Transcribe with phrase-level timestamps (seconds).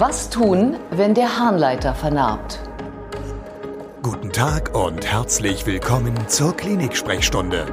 [0.00, 2.60] Was tun, wenn der Harnleiter vernarbt?
[4.00, 7.66] Guten Tag und herzlich willkommen zur Klinik-Sprechstunde,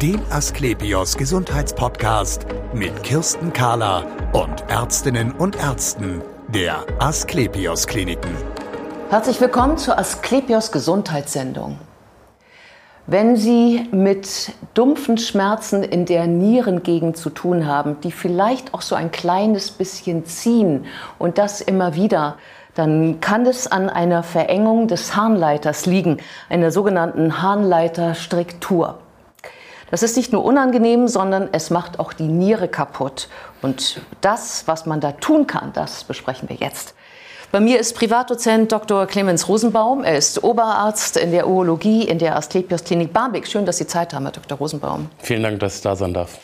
[0.00, 8.34] dem Asklepios Gesundheitspodcast mit Kirsten Kahler und Ärztinnen und Ärzten der Asklepios Kliniken.
[9.10, 11.78] Herzlich willkommen zur Asklepios Gesundheitssendung.
[13.12, 18.94] Wenn Sie mit dumpfen Schmerzen in der Nierengegend zu tun haben, die vielleicht auch so
[18.94, 20.86] ein kleines bisschen ziehen
[21.18, 22.36] und das immer wieder,
[22.76, 29.00] dann kann es an einer Verengung des Harnleiters liegen, einer sogenannten Harnleiterstriktur.
[29.90, 33.28] Das ist nicht nur unangenehm, sondern es macht auch die Niere kaputt.
[33.60, 36.94] Und das, was man da tun kann, das besprechen wir jetzt.
[37.52, 39.06] Bei mir ist Privatdozent Dr.
[39.06, 40.04] Clemens Rosenbaum.
[40.04, 43.46] Er ist Oberarzt in der Urologie in der Asklepios Klinik Barmbek.
[43.48, 44.56] Schön, dass Sie Zeit haben, Herr Dr.
[44.56, 45.08] Rosenbaum.
[45.18, 46.38] Vielen Dank, dass ich da sein darf.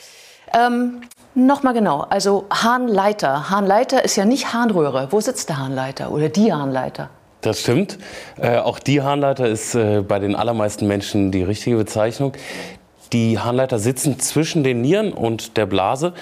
[0.52, 1.02] Ähm,
[1.38, 3.50] Nochmal genau, also Harnleiter.
[3.50, 5.09] Harnleiter ist ja nicht Harnröhre.
[5.11, 7.11] Wo sitzt der Harnleiter oder die Harnleiter?
[7.42, 7.98] Das stimmt.
[8.41, 12.33] Äh, auch die Harnleiter ist äh, bei den allermeisten Menschen die richtige Bezeichnung.
[13.12, 16.14] Die Harnleiter sitzen zwischen den Nieren und der Blase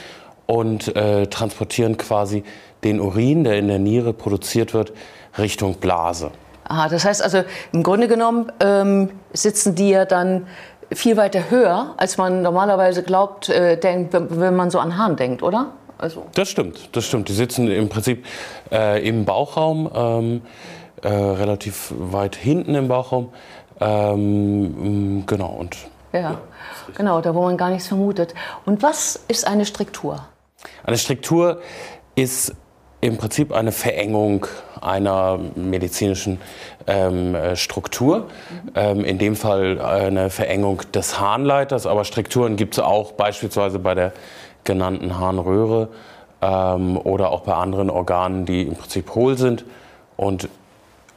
[0.47, 2.43] und äh, transportieren quasi
[2.85, 4.93] den Urin, der in der Niere produziert wird,
[5.39, 6.31] Richtung Blase.
[6.67, 10.47] Aha, das heißt also, im Grunde genommen ähm, sitzen die ja dann
[10.93, 15.43] viel weiter höher, als man normalerweise glaubt, äh, denkt, wenn man so an Hahn denkt,
[15.43, 15.73] oder?
[15.99, 16.27] Also.
[16.35, 17.29] Das stimmt, das stimmt.
[17.29, 18.25] Die sitzen im Prinzip
[18.73, 20.43] äh, im Bauchraum, ähm,
[21.03, 23.31] äh, relativ weit hinten im Bauchraum.
[23.81, 25.51] Ähm, genau.
[25.51, 25.77] Und,
[26.13, 26.41] ja, ja
[26.97, 28.35] genau, da wo man gar nichts vermutet.
[28.65, 30.27] Und was ist eine Striktur?
[30.85, 31.61] Eine Striktur
[32.15, 32.55] ist
[33.05, 34.47] im Prinzip eine Verengung
[34.81, 36.41] einer medizinischen
[36.87, 38.29] ähm, äh, Struktur.
[38.75, 43.95] Ähm, in dem Fall eine Verengung des Harnleiters, aber Strukturen gibt es auch beispielsweise bei
[43.95, 44.13] der
[44.65, 45.89] genannten Harnröhre
[46.41, 49.67] ähm, oder auch bei anderen Organen, die im Prinzip hohl sind
[50.17, 50.49] und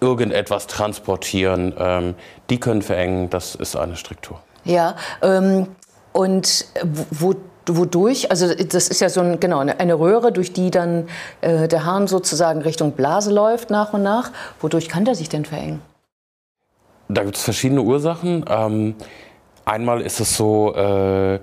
[0.02, 1.74] irgendetwas transportieren.
[1.80, 2.16] Ähm,
[2.50, 4.42] die können verengen, das ist eine Struktur.
[4.66, 5.68] Ja, ähm,
[6.12, 6.66] und
[7.12, 7.34] wo
[7.76, 11.08] wodurch, also das ist ja so ein, genau, eine Röhre, durch die dann
[11.42, 14.32] äh, der Hahn sozusagen Richtung Blase läuft nach und nach.
[14.62, 15.82] Wodurch kann der sich denn verengen?
[17.10, 18.46] Da gibt es verschiedene Ursachen.
[18.50, 18.96] Ähm,
[19.66, 21.40] einmal ist es so, äh,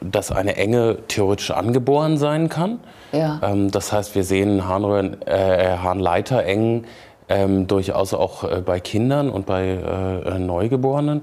[0.00, 2.80] dass eine Enge theoretisch angeboren sein kann.
[3.12, 3.40] Ja.
[3.42, 6.86] Ähm, das heißt, wir sehen Harnröhren, äh, Harnleiterengen
[7.28, 11.22] ähm, durchaus auch äh, bei Kindern und bei äh, Neugeborenen.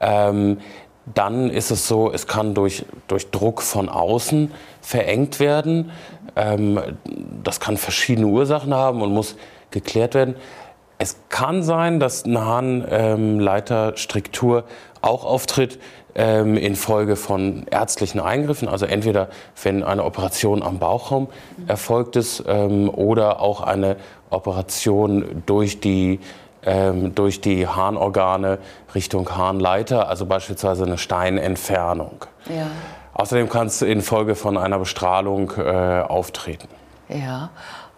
[0.00, 0.58] Ähm,
[1.14, 5.90] dann ist es so, es kann durch, durch Druck von außen verengt werden.
[6.36, 6.80] Ähm,
[7.42, 9.36] das kann verschiedene Ursachen haben und muss
[9.70, 10.36] geklärt werden.
[10.98, 14.64] Es kann sein, dass eine Harnleiterstriktur
[15.00, 15.78] auch auftritt
[16.16, 18.66] ähm, infolge von ärztlichen Eingriffen.
[18.68, 19.28] Also entweder
[19.62, 21.28] wenn eine Operation am Bauchraum
[21.68, 23.96] erfolgt ist ähm, oder auch eine
[24.30, 26.18] Operation durch die
[27.14, 28.58] durch die Harnorgane
[28.94, 32.24] Richtung Harnleiter, also beispielsweise eine Steinentfernung.
[32.48, 32.66] Ja.
[33.14, 36.68] Außerdem kann es infolge von einer Bestrahlung äh, auftreten.
[37.08, 37.50] Ja.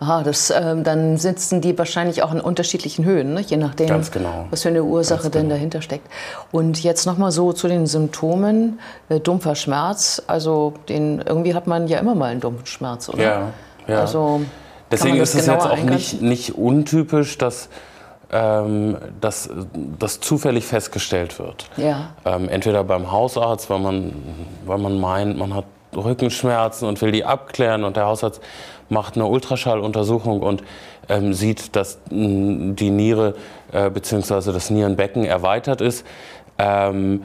[0.02, 3.42] Aha, das, ähm, dann sitzen die wahrscheinlich auch in unterschiedlichen Höhen, ne?
[3.42, 4.46] je nachdem, genau.
[4.48, 5.54] was für eine Ursache Ganz denn genau.
[5.56, 6.08] dahinter steckt.
[6.50, 8.80] Und jetzt nochmal so zu den Symptomen.
[9.10, 13.22] Äh, dumpfer Schmerz, also den, irgendwie hat man ja immer mal einen dumpfen Schmerz, oder?
[13.22, 13.48] Ja,
[13.88, 14.00] ja.
[14.00, 14.40] Also,
[14.90, 17.68] Deswegen ist es jetzt auch nicht, nicht untypisch, dass
[18.32, 19.50] ähm, dass
[19.98, 21.66] das zufällig festgestellt wird.
[21.76, 22.10] Ja.
[22.24, 24.12] Ähm, entweder beim Hausarzt, weil man,
[24.66, 25.64] weil man meint, man hat
[25.96, 28.40] Rückenschmerzen und will die abklären und der Hausarzt
[28.88, 30.62] macht eine Ultraschalluntersuchung und
[31.08, 33.34] ähm, sieht, dass die Niere
[33.72, 34.52] äh, bzw.
[34.52, 36.06] das Nierenbecken erweitert ist.
[36.58, 37.24] Ähm,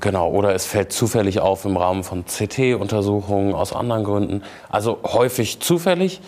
[0.00, 4.42] genau, oder es fällt zufällig auf im Rahmen von CT-Untersuchungen aus anderen Gründen.
[4.68, 6.20] Also häufig zufällig,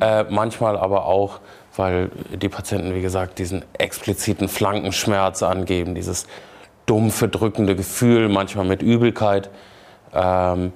[0.00, 1.40] äh, manchmal aber auch
[1.78, 6.26] weil die Patienten, wie gesagt, diesen expliziten Flankenschmerz angeben, dieses
[6.86, 9.50] dumpfe, drückende Gefühl, manchmal mit Übelkeit
[10.12, 10.72] ähm,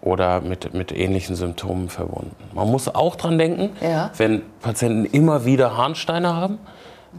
[0.00, 2.36] oder mit, mit ähnlichen Symptomen verbunden.
[2.52, 4.10] Man muss auch dran denken, ja.
[4.16, 6.58] wenn Patienten immer wieder Harnsteine haben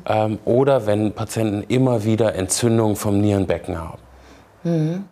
[0.06, 4.00] ähm, oder wenn Patienten immer wieder Entzündungen vom Nierenbecken haben.
[4.64, 5.06] Mhm.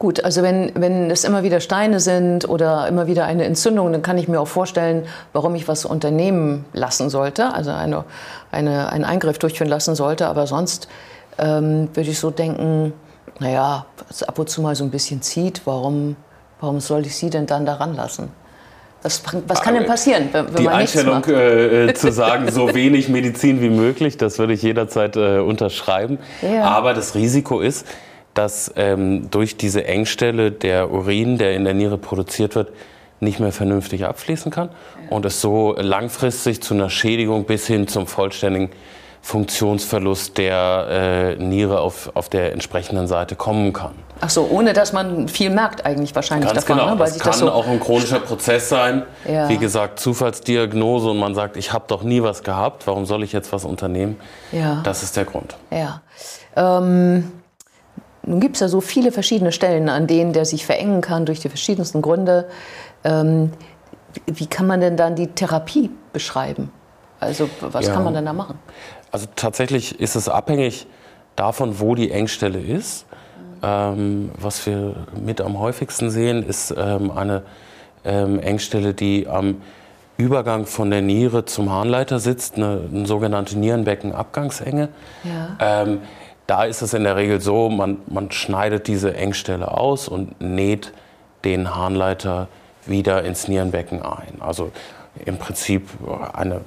[0.00, 4.00] Gut, also wenn, wenn es immer wieder Steine sind oder immer wieder eine Entzündung, dann
[4.00, 5.02] kann ich mir auch vorstellen,
[5.34, 8.06] warum ich was unternehmen lassen sollte, also eine,
[8.50, 10.26] eine, einen Eingriff durchführen lassen sollte.
[10.28, 10.88] Aber sonst
[11.36, 12.94] ähm, würde ich so denken,
[13.40, 16.16] naja, es ab und zu mal so ein bisschen zieht, warum,
[16.60, 18.30] warum soll ich Sie denn dann daran lassen?
[19.02, 22.74] Was, was kann denn passieren, wenn, wenn Die man Einstellung äh, äh, zu sagen, so
[22.74, 26.18] wenig Medizin wie möglich, das würde ich jederzeit äh, unterschreiben.
[26.40, 26.64] Ja.
[26.64, 27.86] Aber das Risiko ist,
[28.34, 32.72] dass ähm, durch diese Engstelle der Urin, der in der Niere produziert wird,
[33.20, 35.10] nicht mehr vernünftig abfließen kann ja.
[35.10, 38.70] und es so langfristig zu einer Schädigung bis hin zum vollständigen
[39.22, 43.92] Funktionsverlust der äh, Niere auf, auf der entsprechenden Seite kommen kann.
[44.22, 46.78] Ach so, ohne dass man viel merkt eigentlich wahrscheinlich Ganz davon.
[46.78, 46.94] Genau.
[46.94, 46.98] Ne?
[46.98, 49.02] Weil das kann das so auch ein chronischer Prozess sein.
[49.30, 49.48] Ja.
[49.48, 53.32] Wie gesagt, Zufallsdiagnose und man sagt, ich habe doch nie was gehabt, warum soll ich
[53.32, 54.18] jetzt was unternehmen?
[54.50, 54.80] Ja.
[54.82, 55.56] Das ist der Grund.
[55.70, 56.00] Ja.
[56.56, 57.30] Ähm,
[58.22, 61.40] nun gibt es ja so viele verschiedene Stellen, an denen der sich verengen kann durch
[61.40, 62.48] die verschiedensten Gründe.
[63.04, 63.52] Ähm,
[64.26, 66.70] wie kann man denn dann die Therapie beschreiben?
[67.18, 67.94] Also was ja.
[67.94, 68.58] kann man denn da machen?
[69.12, 70.86] Also tatsächlich ist es abhängig
[71.36, 73.06] davon, wo die Engstelle ist.
[73.62, 77.42] Ähm, was wir mit am häufigsten sehen, ist ähm, eine
[78.04, 79.60] ähm, Engstelle, die am
[80.16, 84.88] Übergang von der Niere zum Harnleiter sitzt, eine, eine sogenannte Nierenbeckenabgangsenge.
[85.24, 85.96] Ja.
[86.50, 90.92] Da ist es in der Regel so, man, man schneidet diese Engstelle aus und näht
[91.44, 92.48] den Harnleiter
[92.86, 94.40] wieder ins Nierenbecken ein.
[94.40, 94.72] Also
[95.24, 95.88] im Prinzip
[96.32, 96.62] eine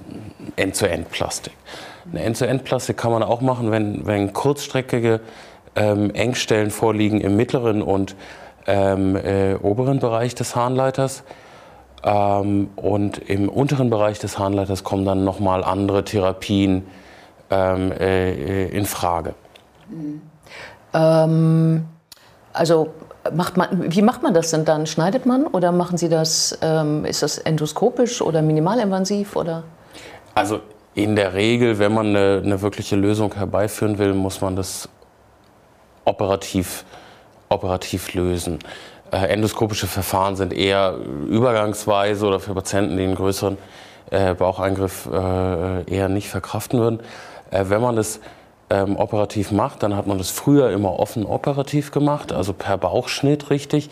[0.56, 1.52] End-zu-End-Plastik.
[2.10, 5.20] Eine End-zu-End-Plastik kann man auch machen, wenn, wenn kurzstreckige
[5.76, 8.16] ähm, Engstellen vorliegen im mittleren und
[8.68, 11.26] ähm, äh, oberen Bereich des Harnleiters.
[12.06, 16.86] Ähm, und im unteren Bereich des Harnleiters kommen dann nochmal andere Therapien
[17.52, 19.34] ähm, äh, in Frage.
[19.94, 21.86] Mhm.
[22.54, 22.94] also
[23.32, 24.86] macht man, wie macht man das denn dann?
[24.86, 29.36] Schneidet man oder machen Sie das, ähm, ist das endoskopisch oder minimalinvasiv?
[29.36, 29.64] Oder?
[30.36, 30.60] Also
[30.96, 34.90] in der Regel, wenn man eine, eine wirkliche Lösung herbeiführen will, muss man das
[36.06, 36.86] operativ,
[37.50, 38.60] operativ lösen.
[39.12, 40.96] Äh, endoskopische Verfahren sind eher
[41.30, 43.58] übergangsweise oder für Patienten, die einen größeren
[44.12, 47.00] äh, Baucheingriff äh, eher nicht verkraften würden.
[47.52, 48.20] Äh, wenn man das
[48.74, 53.52] ähm, operativ macht, dann hat man das früher immer offen operativ gemacht, also per Bauchschnitt
[53.52, 53.90] richtig.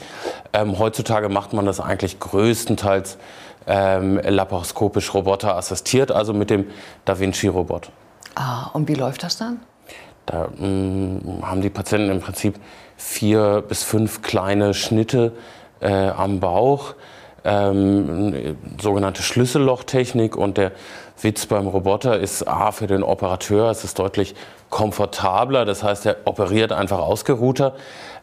[0.53, 3.19] Ähm, heutzutage macht man das eigentlich größtenteils
[3.67, 6.65] ähm, laparoskopisch roboterassistiert, also mit dem
[7.05, 7.91] Da Vinci-Robot.
[8.33, 9.59] Ah, und wie läuft das dann?
[10.25, 12.55] Da mh, mm, haben die Patienten im Prinzip
[12.97, 15.33] vier bis fünf kleine Schnitte
[15.79, 16.95] äh, am Bauch,
[17.43, 20.35] ähm, sogenannte Schlüssellochtechnik.
[20.35, 20.71] Und der
[21.23, 24.35] Witz beim Roboter ist A, für den Operateur, es ist deutlich
[24.69, 27.73] komfortabler, das heißt, er operiert einfach ausgeruhter.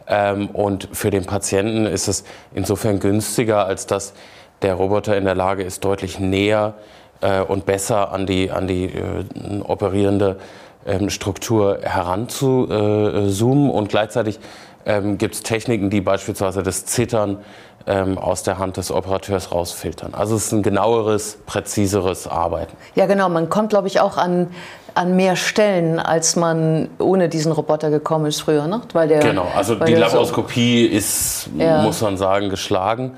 [0.06, 2.24] Ähm, und für den Patienten ist es
[2.54, 4.14] insofern günstiger, als dass
[4.62, 6.74] der Roboter in der Lage ist, deutlich näher
[7.20, 10.38] äh, und besser an die, an die äh, operierende
[10.86, 13.70] ähm, Struktur heranzuzoomen.
[13.70, 14.40] und gleichzeitig
[14.86, 17.38] ähm, gibt es Techniken, die beispielsweise das Zittern
[17.88, 20.12] ähm, aus der Hand des Operateurs rausfiltern.
[20.12, 22.76] Also es ist ein genaueres, präziseres Arbeiten.
[22.94, 23.29] Ja, genau.
[23.31, 24.49] Man kommt, glaube ich, auch an,
[24.94, 28.67] an mehr Stellen, als man ohne diesen Roboter gekommen ist früher.
[28.67, 28.82] Ne?
[28.93, 31.82] Weil der, genau, also die Laparoskopie so ist, ja.
[31.82, 33.17] muss man sagen, geschlagen.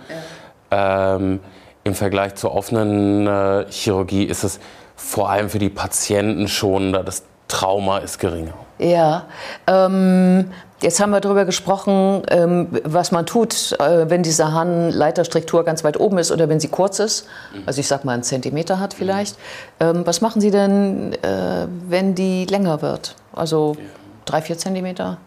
[0.70, 1.16] Ja.
[1.16, 1.40] Ähm,
[1.82, 4.60] Im Vergleich zur offenen äh, Chirurgie ist es
[4.94, 8.54] vor allem für die Patienten schon, das Trauma ist geringer.
[8.78, 9.24] Ja,
[9.66, 15.84] ähm, Jetzt haben wir darüber gesprochen, ähm, was man tut, äh, wenn diese Harnleiterstruktur ganz
[15.84, 17.26] weit oben ist oder wenn sie kurz ist.
[17.52, 17.64] Mhm.
[17.66, 19.36] Also ich sag mal einen Zentimeter hat vielleicht.
[19.78, 20.06] Mhm.
[20.06, 23.14] Was machen Sie denn, äh, wenn die länger wird?
[23.32, 23.76] Also
[24.24, 25.18] drei, vier Zentimeter?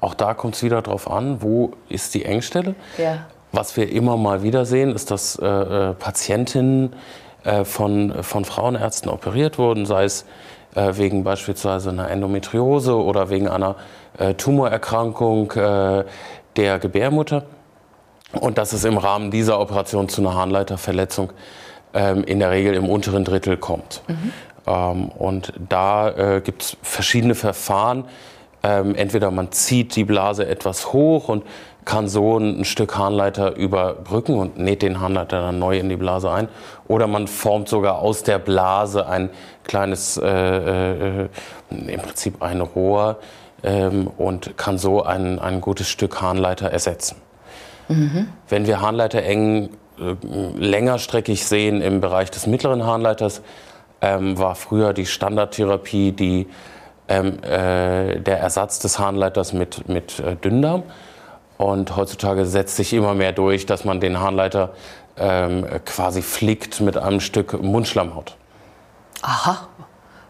[0.00, 2.74] Auch da kommt es wieder darauf an, wo ist die Engstelle.
[2.98, 3.26] Ja.
[3.52, 6.94] Was wir immer mal wieder sehen, ist, dass äh, Patientinnen
[7.64, 10.24] von, von Frauenärzten operiert wurden, sei es
[10.74, 13.76] wegen beispielsweise einer Endometriose oder wegen einer
[14.18, 16.04] äh, Tumorerkrankung äh,
[16.56, 17.44] der Gebärmutter
[18.32, 21.32] und dass es im Rahmen dieser Operation zu einer Harnleiterverletzung
[21.94, 24.02] ähm, in der Regel im unteren Drittel kommt.
[24.08, 24.32] Mhm.
[24.66, 28.04] Ähm, und da äh, gibt es verschiedene Verfahren.
[28.64, 31.44] Ähm, entweder man zieht die Blase etwas hoch und
[31.84, 36.30] kann so ein Stück Harnleiter überbrücken und näht den Harnleiter dann neu in die Blase
[36.30, 36.48] ein.
[36.86, 39.30] Oder man formt sogar aus der Blase ein
[39.64, 41.28] kleines, äh, äh,
[41.70, 43.18] im Prinzip ein Rohr,
[43.64, 47.16] ähm, und kann so ein, ein gutes Stück Harnleiter ersetzen.
[47.88, 48.28] Mhm.
[48.48, 50.14] Wenn wir Harnleiter eng äh,
[50.56, 53.42] längerstreckig sehen im Bereich des mittleren Harnleiters,
[54.00, 56.48] ähm, war früher die Standardtherapie die,
[57.08, 60.82] ähm, äh, der Ersatz des Harnleiters mit, mit äh, Dünndarm.
[61.58, 64.70] Und heutzutage setzt sich immer mehr durch, dass man den Harnleiter
[65.16, 68.36] ähm, quasi flickt mit einem Stück Mundschlammhaut.
[69.22, 69.68] Aha,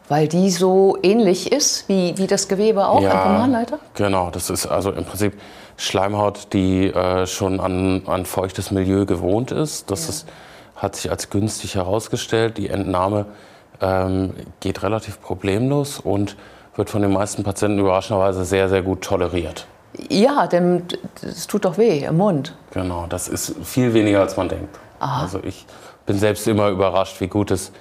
[0.09, 3.79] weil die so ähnlich ist wie, wie das Gewebe auch ja, am Pomarenleiter?
[3.95, 5.41] Genau, das ist also im Prinzip
[5.79, 9.91] Schleimhaut, die äh, schon an, an feuchtes Milieu gewohnt ist.
[9.91, 10.09] Das ja.
[10.11, 10.29] ist,
[10.77, 12.59] hat sich als günstig herausgestellt.
[12.59, 13.27] Die Entnahme
[13.81, 16.37] ähm, geht relativ problemlos und
[16.77, 19.67] wird von den meisten Patienten überraschenderweise sehr, sehr gut toleriert.
[20.09, 20.85] Ja, denn
[21.21, 22.55] es tut doch weh im Mund.
[22.73, 24.79] Genau, das ist viel weniger, als man denkt.
[25.01, 25.23] Aha.
[25.23, 25.67] Also ich
[26.07, 27.73] bin selbst immer überrascht, wie gut es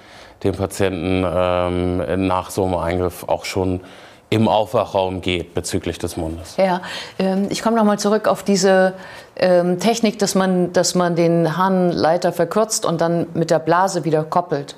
[0.42, 3.80] dem Patienten ähm, nach so einem Eingriff auch schon
[4.28, 6.56] im Aufwachraum geht bezüglich des Mundes.
[6.56, 6.80] Ja,
[7.18, 8.94] ähm, ich komme nochmal zurück auf diese
[9.36, 14.24] ähm, Technik, dass man, dass man den Harnleiter verkürzt und dann mit der Blase wieder
[14.24, 14.74] koppelt.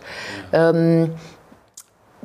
[0.52, 1.14] Ähm,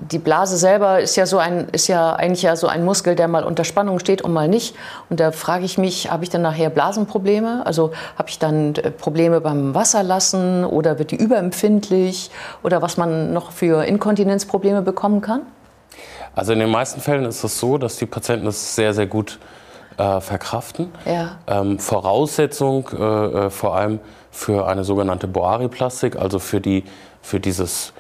[0.01, 3.27] die Blase selber ist ja so ein, ist ja eigentlich ja so ein Muskel, der
[3.27, 4.75] mal unter Spannung steht und mal nicht.
[5.09, 7.65] Und da frage ich mich, habe ich dann nachher Blasenprobleme?
[7.65, 12.31] Also habe ich dann äh, Probleme beim Wasserlassen oder wird die überempfindlich
[12.63, 15.41] oder was man noch für Inkontinenzprobleme bekommen kann?
[16.35, 19.39] Also in den meisten Fällen ist es so, dass die Patienten es sehr, sehr gut
[19.97, 20.91] äh, verkraften.
[21.05, 21.37] Ja.
[21.47, 23.99] Ähm, Voraussetzung äh, äh, vor allem
[24.31, 26.85] für eine sogenannte Boari-Plastik, also für, die,
[27.21, 27.93] für dieses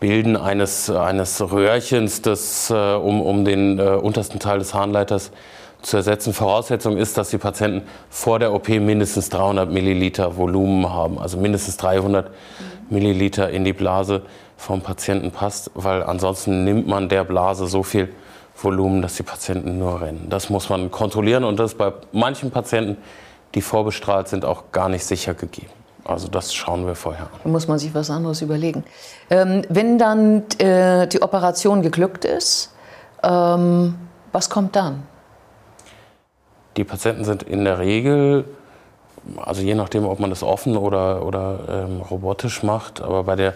[0.00, 5.30] Bilden eines, eines Röhrchens, das, äh, um, um den äh, untersten Teil des Harnleiters
[5.82, 6.32] zu ersetzen.
[6.32, 11.76] Voraussetzung ist, dass die Patienten vor der OP mindestens 300 Milliliter Volumen haben, also mindestens
[11.78, 12.30] 300
[12.90, 14.22] Milliliter in die Blase
[14.56, 18.08] vom Patienten passt, weil ansonsten nimmt man der Blase so viel
[18.54, 20.26] Volumen, dass die Patienten nur rennen.
[20.30, 22.96] Das muss man kontrollieren und das ist bei manchen Patienten,
[23.54, 25.72] die vorbestrahlt sind, auch gar nicht sicher gegeben.
[26.06, 27.40] Also das schauen wir vorher an.
[27.42, 28.84] Da muss man sich was anderes überlegen.
[29.28, 32.72] Ähm, wenn dann äh, die Operation geglückt ist,
[33.24, 33.96] ähm,
[34.32, 35.02] was kommt dann?
[36.76, 38.44] Die Patienten sind in der Regel,
[39.36, 43.54] also je nachdem, ob man das offen oder, oder ähm, robotisch macht, aber bei der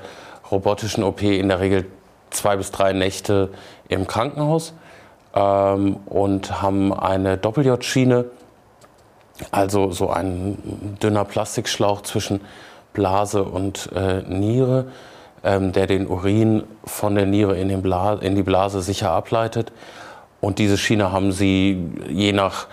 [0.50, 1.86] robotischen OP in der Regel
[2.30, 3.50] zwei bis drei Nächte
[3.88, 4.72] im Krankenhaus
[5.34, 8.24] ähm, und haben eine Doppel-J-Schiene
[9.50, 12.40] also so ein dünner Plastikschlauch zwischen
[12.92, 14.86] Blase und äh, Niere,
[15.44, 19.72] ähm, der den Urin von der Niere in, den Bla in die Blase sicher ableitet.
[20.40, 22.66] Und diese Schiene haben sie je nach,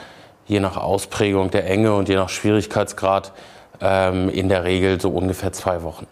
[0.47, 3.33] je nach Ausprägung der Enge und je nach Schwierigkeitsgrad
[3.81, 6.07] ähm, in der Regel so ungefähr zwei Wochen.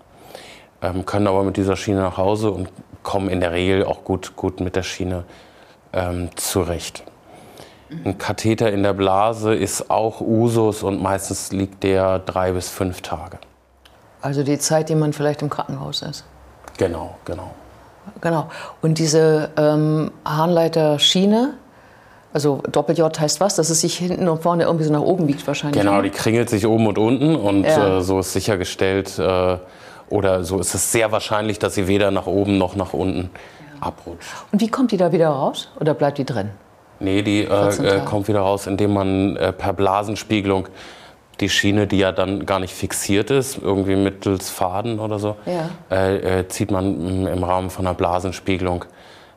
[0.81, 2.69] Ähm, können aber mit dieser Schiene nach Hause und
[3.03, 5.23] kommen in der Regel auch gut, gut mit der Schiene
[5.93, 7.03] ähm, zurecht.
[7.89, 13.01] Ein Katheter in der Blase ist auch Usus und meistens liegt der drei bis fünf
[13.01, 13.37] Tage.
[14.21, 16.25] Also die Zeit, die man vielleicht im Krankenhaus ist.
[16.77, 17.51] Genau, genau.
[18.21, 18.49] Genau.
[18.81, 21.53] Und diese ähm, Harnleiterschiene,
[22.33, 23.55] also Doppel-J heißt was?
[23.55, 25.81] Dass es sich hinten und vorne irgendwie so nach oben biegt wahrscheinlich.
[25.81, 27.99] Genau, die kringelt sich oben und unten und ja.
[27.99, 29.57] äh, so ist sichergestellt äh,
[30.09, 33.87] oder so ist es sehr wahrscheinlich, dass sie weder nach oben noch nach unten ja.
[33.87, 34.27] abrutscht.
[34.51, 36.49] Und wie kommt die da wieder raus oder bleibt die drin?
[36.99, 40.67] Nee, die äh, äh, kommt wieder raus, indem man äh, per Blasenspiegelung
[41.39, 45.69] die Schiene, die ja dann gar nicht fixiert ist, irgendwie mittels Faden oder so, ja.
[45.91, 48.85] Äh, äh, zieht man im Rahmen von einer Blasenspiegelung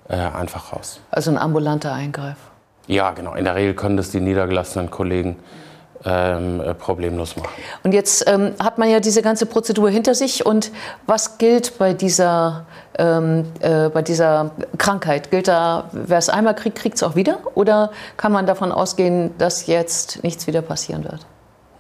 [0.09, 1.01] äh, einfach raus.
[1.11, 2.37] Also ein ambulanter Eingriff?
[2.87, 3.35] Ja, genau.
[3.35, 5.37] In der Regel können das die niedergelassenen Kollegen
[6.05, 7.51] ähm, problemlos machen.
[7.83, 10.47] Und jetzt ähm, hat man ja diese ganze Prozedur hinter sich.
[10.47, 10.71] Und
[11.07, 12.67] was gilt bei dieser
[12.99, 15.31] ähm, äh, bei dieser Krankheit?
[15.31, 17.39] Gilt da, wer es einmal kriegt, kriegt es auch wieder?
[17.55, 21.27] Oder kann man davon ausgehen, dass jetzt nichts wieder passieren wird?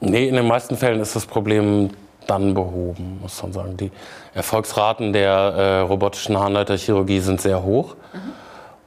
[0.00, 1.90] Nee, in den meisten Fällen ist das Problem
[2.26, 3.76] dann behoben, muss man sagen.
[3.76, 3.90] Die
[4.34, 7.96] Erfolgsraten der äh, robotischen Harnleiterchirurgie sind sehr hoch.
[8.12, 8.32] Mhm.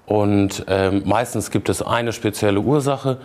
[0.06, 3.18] Und äh, meistens gibt es eine spezielle Ursache,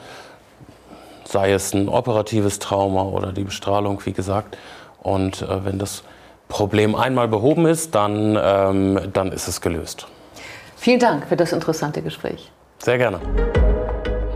[1.27, 4.57] sei es ein operatives Trauma oder die Bestrahlung, wie gesagt.
[5.03, 6.03] Und äh, wenn das
[6.49, 10.07] Problem einmal behoben ist, dann, ähm, dann ist es gelöst.
[10.77, 12.51] Vielen Dank für das interessante Gespräch.
[12.79, 13.21] Sehr gerne.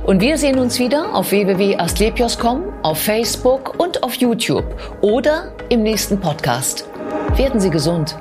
[0.04, 4.64] Und wir sehen uns wieder auf www.astlepios.com, auf Facebook und auf YouTube
[5.02, 6.88] oder im nächsten Podcast.
[7.36, 8.16] Werden Sie gesund.